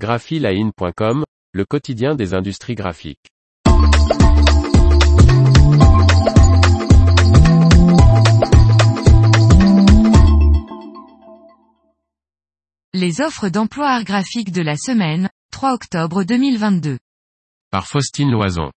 graphiline.com, 0.00 1.24
le 1.52 1.64
quotidien 1.66 2.14
des 2.14 2.32
industries 2.32 2.74
graphiques. 2.74 3.28
Les 12.94 13.20
offres 13.20 13.50
d'emploi 13.50 13.90
art 13.90 14.04
graphique 14.04 14.52
de 14.52 14.62
la 14.62 14.76
semaine, 14.76 15.28
3 15.52 15.74
octobre 15.74 16.24
2022. 16.24 16.98
Par 17.70 17.86
Faustine 17.86 18.30
Loison. 18.30 18.70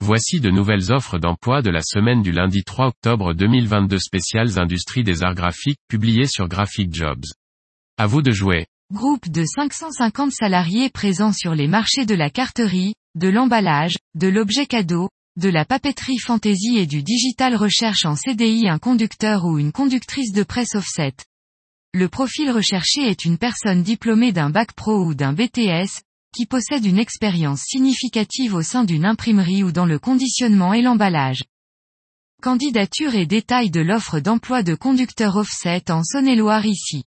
Voici 0.00 0.40
de 0.40 0.50
nouvelles 0.50 0.92
offres 0.92 1.18
d'emploi 1.18 1.60
de 1.60 1.70
la 1.70 1.82
semaine 1.82 2.22
du 2.22 2.32
lundi 2.32 2.64
3 2.64 2.86
octobre 2.86 3.34
2022 3.34 3.98
spéciales 3.98 4.58
industries 4.58 5.04
des 5.04 5.22
arts 5.22 5.34
graphiques 5.34 5.80
publiées 5.88 6.26
sur 6.26 6.48
Graphic 6.48 6.94
Jobs. 6.94 7.26
À 7.98 8.06
vous 8.06 8.22
de 8.22 8.30
jouer. 8.30 8.66
Groupe 8.92 9.30
de 9.30 9.46
550 9.46 10.32
salariés 10.32 10.90
présents 10.90 11.32
sur 11.32 11.54
les 11.54 11.66
marchés 11.66 12.04
de 12.04 12.14
la 12.14 12.28
carterie, 12.28 12.92
de 13.14 13.30
l'emballage, 13.30 13.96
de 14.14 14.28
l'objet 14.28 14.66
cadeau, 14.66 15.08
de 15.36 15.48
la 15.48 15.64
papeterie 15.64 16.18
fantaisie 16.18 16.76
et 16.76 16.84
du 16.84 17.02
digital 17.02 17.56
recherche 17.56 18.04
en 18.04 18.16
CDI 18.16 18.68
un 18.68 18.78
conducteur 18.78 19.46
ou 19.46 19.58
une 19.58 19.72
conductrice 19.72 20.32
de 20.32 20.42
presse 20.42 20.74
offset. 20.74 21.14
Le 21.94 22.10
profil 22.10 22.50
recherché 22.50 23.08
est 23.08 23.24
une 23.24 23.38
personne 23.38 23.82
diplômée 23.82 24.30
d'un 24.30 24.50
bac 24.50 24.74
pro 24.74 25.06
ou 25.06 25.14
d'un 25.14 25.32
BTS, 25.32 26.02
qui 26.36 26.44
possède 26.44 26.84
une 26.84 26.98
expérience 26.98 27.62
significative 27.62 28.52
au 28.52 28.60
sein 28.60 28.84
d'une 28.84 29.06
imprimerie 29.06 29.64
ou 29.64 29.72
dans 29.72 29.86
le 29.86 29.98
conditionnement 29.98 30.74
et 30.74 30.82
l'emballage. 30.82 31.44
Candidature 32.42 33.14
et 33.14 33.24
détails 33.24 33.70
de 33.70 33.80
l'offre 33.80 34.20
d'emploi 34.20 34.62
de 34.62 34.74
conducteur 34.74 35.36
offset 35.36 35.90
en 35.90 36.02
Saône-et-Loire 36.04 36.66
ici. 36.66 37.04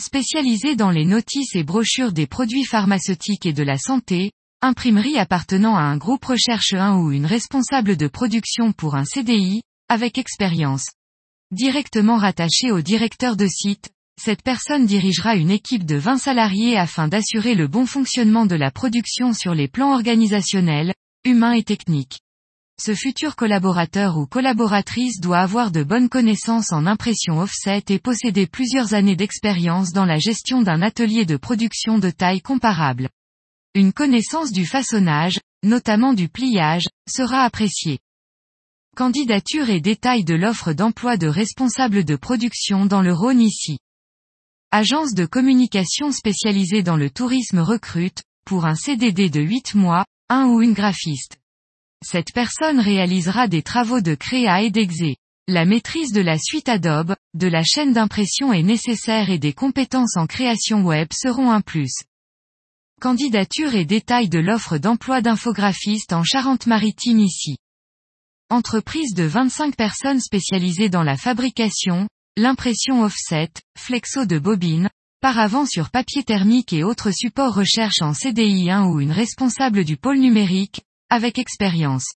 Spécialisé 0.00 0.74
dans 0.74 0.90
les 0.90 1.04
notices 1.04 1.54
et 1.54 1.64
brochures 1.64 2.12
des 2.12 2.26
produits 2.26 2.64
pharmaceutiques 2.64 3.44
et 3.44 3.52
de 3.52 3.62
la 3.62 3.76
santé, 3.76 4.32
imprimerie 4.62 5.18
appartenant 5.18 5.76
à 5.76 5.82
un 5.82 5.98
groupe 5.98 6.24
recherche 6.24 6.72
1 6.72 6.96
ou 6.96 7.12
une 7.12 7.26
responsable 7.26 7.98
de 7.98 8.08
production 8.08 8.72
pour 8.72 8.94
un 8.94 9.04
CDI, 9.04 9.60
avec 9.90 10.16
expérience. 10.16 10.86
Directement 11.50 12.16
rattaché 12.16 12.72
au 12.72 12.80
directeur 12.80 13.36
de 13.36 13.46
site, 13.46 13.90
cette 14.18 14.42
personne 14.42 14.86
dirigera 14.86 15.36
une 15.36 15.50
équipe 15.50 15.84
de 15.84 15.96
20 15.96 16.16
salariés 16.16 16.78
afin 16.78 17.06
d'assurer 17.06 17.54
le 17.54 17.68
bon 17.68 17.84
fonctionnement 17.84 18.46
de 18.46 18.56
la 18.56 18.70
production 18.70 19.34
sur 19.34 19.54
les 19.54 19.68
plans 19.68 19.92
organisationnels, 19.92 20.94
humains 21.24 21.52
et 21.52 21.64
techniques. 21.64 22.20
Ce 22.80 22.94
futur 22.94 23.36
collaborateur 23.36 24.16
ou 24.16 24.26
collaboratrice 24.26 25.20
doit 25.20 25.40
avoir 25.40 25.70
de 25.70 25.82
bonnes 25.82 26.08
connaissances 26.08 26.72
en 26.72 26.86
impression 26.86 27.38
offset 27.38 27.84
et 27.88 27.98
posséder 27.98 28.46
plusieurs 28.46 28.94
années 28.94 29.16
d'expérience 29.16 29.92
dans 29.92 30.04
la 30.04 30.18
gestion 30.18 30.62
d'un 30.62 30.82
atelier 30.82 31.24
de 31.24 31.36
production 31.36 31.98
de 31.98 32.10
taille 32.10 32.40
comparable. 32.40 33.08
Une 33.74 33.92
connaissance 33.92 34.52
du 34.52 34.66
façonnage, 34.66 35.38
notamment 35.62 36.12
du 36.12 36.28
pliage, 36.28 36.88
sera 37.08 37.42
appréciée. 37.42 38.00
Candidature 38.96 39.70
et 39.70 39.80
détails 39.80 40.24
de 40.24 40.34
l'offre 40.34 40.72
d'emploi 40.72 41.16
de 41.16 41.26
responsable 41.26 42.04
de 42.04 42.16
production 42.16 42.84
dans 42.84 43.00
le 43.00 43.14
Rhône 43.14 43.40
ici. 43.40 43.78
Agence 44.70 45.14
de 45.14 45.24
communication 45.24 46.12
spécialisée 46.12 46.82
dans 46.82 46.96
le 46.96 47.10
tourisme 47.10 47.60
recrute, 47.60 48.22
pour 48.44 48.64
un 48.64 48.74
CDD 48.74 49.30
de 49.30 49.40
8 49.40 49.74
mois, 49.74 50.04
un 50.28 50.46
ou 50.46 50.62
une 50.62 50.72
graphiste. 50.72 51.38
Cette 52.02 52.32
personne 52.32 52.80
réalisera 52.80 53.46
des 53.46 53.62
travaux 53.62 54.00
de 54.00 54.14
créa 54.14 54.62
et 54.62 54.70
d'exé. 54.70 55.16
La 55.48 55.64
maîtrise 55.64 56.12
de 56.12 56.20
la 56.20 56.38
suite 56.38 56.68
Adobe, 56.68 57.14
de 57.34 57.48
la 57.48 57.62
chaîne 57.62 57.92
d'impression 57.92 58.52
est 58.52 58.62
nécessaire 58.62 59.30
et 59.30 59.38
des 59.38 59.52
compétences 59.52 60.16
en 60.16 60.26
création 60.26 60.82
web 60.82 61.08
seront 61.12 61.50
un 61.50 61.60
plus. 61.60 61.92
Candidature 63.00 63.74
et 63.74 63.84
détails 63.84 64.28
de 64.28 64.38
l'offre 64.38 64.78
d'emploi 64.78 65.20
d'infographiste 65.20 66.12
en 66.12 66.22
Charente-Maritime 66.22 67.18
ici. 67.18 67.56
Entreprise 68.50 69.14
de 69.14 69.24
25 69.24 69.76
personnes 69.76 70.20
spécialisées 70.20 70.88
dans 70.88 71.02
la 71.02 71.16
fabrication, 71.16 72.08
l'impression 72.36 73.02
offset, 73.02 73.50
flexo 73.78 74.26
de 74.26 74.38
bobines, 74.38 74.90
paravent 75.20 75.66
sur 75.66 75.90
papier 75.90 76.22
thermique 76.22 76.72
et 76.72 76.84
autres 76.84 77.12
supports 77.12 77.54
recherche 77.54 78.02
en 78.02 78.12
CDI 78.12 78.70
1 78.70 78.86
ou 78.86 79.00
une 79.00 79.12
responsable 79.12 79.84
du 79.84 79.96
pôle 79.96 80.18
numérique, 80.18 80.82
avec 81.12 81.38
expérience. 81.38 82.06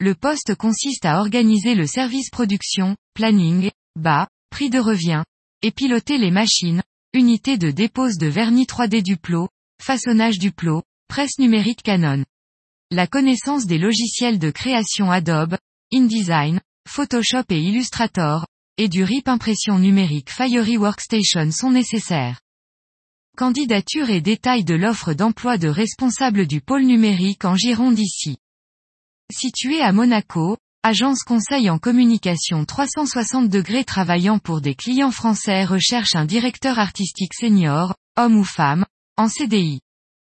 Le 0.00 0.14
poste 0.14 0.54
consiste 0.54 1.04
à 1.04 1.20
organiser 1.20 1.74
le 1.74 1.86
service 1.86 2.30
production, 2.30 2.96
planning, 3.14 3.70
bas, 3.94 4.26
prix 4.50 4.70
de 4.70 4.78
revient, 4.78 5.22
et 5.62 5.70
piloter 5.70 6.18
les 6.18 6.30
machines, 6.30 6.82
unités 7.12 7.58
de 7.58 7.70
dépose 7.70 8.16
de 8.16 8.26
vernis 8.26 8.64
3D 8.64 9.02
du 9.02 9.16
plot, 9.16 9.48
façonnage 9.82 10.38
du 10.38 10.50
plot, 10.50 10.82
presse 11.08 11.38
numérique 11.38 11.82
Canon 11.82 12.24
la 12.92 13.06
connaissance 13.06 13.64
des 13.64 13.78
logiciels 13.78 14.38
de 14.38 14.50
création 14.50 15.10
Adobe, 15.10 15.56
InDesign, 15.94 16.60
Photoshop 16.86 17.44
et 17.48 17.58
Illustrator, 17.58 18.46
et 18.76 18.88
du 18.90 19.02
RIP 19.02 19.28
impression 19.28 19.78
numérique 19.78 20.30
Fiery 20.30 20.76
Workstation 20.76 21.50
sont 21.52 21.70
nécessaires. 21.70 22.41
Candidature 23.34 24.10
et 24.10 24.20
détails 24.20 24.62
de 24.62 24.74
l'offre 24.74 25.14
d'emploi 25.14 25.56
de 25.56 25.66
responsable 25.66 26.46
du 26.46 26.60
pôle 26.60 26.82
numérique 26.82 27.46
en 27.46 27.56
Gironde 27.56 27.98
ici. 27.98 28.36
Situé 29.32 29.80
à 29.80 29.90
Monaco, 29.90 30.58
agence 30.82 31.22
conseil 31.22 31.70
en 31.70 31.78
communication 31.78 32.66
360 32.66 33.48
degrés 33.48 33.84
travaillant 33.84 34.38
pour 34.38 34.60
des 34.60 34.74
clients 34.74 35.10
français 35.10 35.64
recherche 35.64 36.14
un 36.14 36.26
directeur 36.26 36.78
artistique 36.78 37.32
senior, 37.32 37.94
homme 38.18 38.36
ou 38.36 38.44
femme, 38.44 38.84
en 39.16 39.28
CDI. 39.28 39.80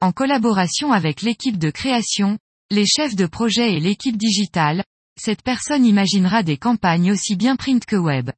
En 0.01 0.11
collaboration 0.11 0.91
avec 0.91 1.23
l'équipe 1.23 1.57
de 1.57 1.71
création, 1.71 2.37
les 2.73 2.87
chefs 2.87 3.15
de 3.15 3.27
projet 3.27 3.75
et 3.75 3.81
l'équipe 3.81 4.17
digitale, 4.17 4.83
cette 5.17 5.43
personne 5.43 5.87
imaginera 5.87 6.43
des 6.43 6.57
campagnes 6.57 7.13
aussi 7.13 7.37
bien 7.37 7.55
print 7.55 7.87
que 7.87 7.97
web. 7.97 8.33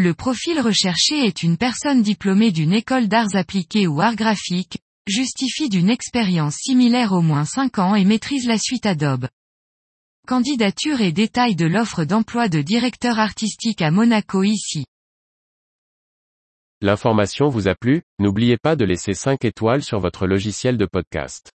Le 0.00 0.14
profil 0.14 0.60
recherché 0.60 1.26
est 1.26 1.42
une 1.42 1.56
personne 1.56 2.02
diplômée 2.02 2.52
d'une 2.52 2.72
école 2.72 3.08
d'arts 3.08 3.34
appliqués 3.34 3.88
ou 3.88 4.00
arts 4.00 4.14
graphiques, 4.14 4.78
justifie 5.08 5.68
d'une 5.68 5.90
expérience 5.90 6.54
similaire 6.54 7.10
au 7.10 7.20
moins 7.20 7.44
5 7.44 7.80
ans 7.80 7.96
et 7.96 8.04
maîtrise 8.04 8.46
la 8.46 8.58
suite 8.58 8.86
Adobe. 8.86 9.26
Candidature 10.28 11.00
et 11.00 11.10
détails 11.10 11.56
de 11.56 11.66
l'offre 11.66 12.04
d'emploi 12.04 12.48
de 12.48 12.62
directeur 12.62 13.18
artistique 13.18 13.82
à 13.82 13.90
Monaco 13.90 14.44
ici. 14.44 14.84
L'information 16.80 17.48
vous 17.48 17.66
a 17.66 17.74
plu, 17.74 18.02
n'oubliez 18.20 18.56
pas 18.56 18.76
de 18.76 18.84
laisser 18.84 19.14
5 19.14 19.44
étoiles 19.44 19.82
sur 19.82 19.98
votre 19.98 20.28
logiciel 20.28 20.76
de 20.76 20.86
podcast. 20.86 21.50